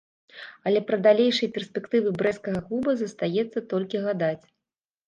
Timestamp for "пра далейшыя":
0.87-1.53